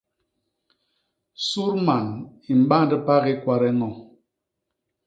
[1.47, 2.07] Sudman
[2.51, 3.89] i mband pagi kwade ño.